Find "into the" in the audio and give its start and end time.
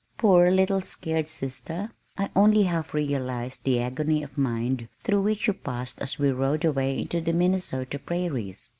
7.01-7.33